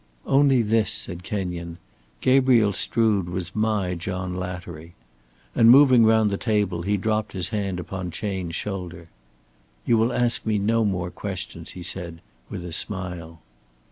[0.25, 1.77] "Only this," said Kenyon.
[2.21, 4.95] "Gabriel Strood was my John Lattery,"
[5.53, 9.09] and moving round the table he dropped his hand upon Chayne's shoulder.
[9.85, 12.19] "You will ask me no more questions," he said,
[12.49, 13.41] with a smile.